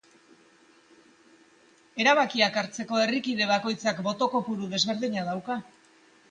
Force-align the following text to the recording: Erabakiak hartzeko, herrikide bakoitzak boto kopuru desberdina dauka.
Erabakiak 2.03 2.57
hartzeko, 2.61 2.97
herrikide 3.03 3.49
bakoitzak 3.53 4.01
boto 4.09 4.31
kopuru 4.37 4.71
desberdina 4.73 5.29
dauka. 5.31 5.61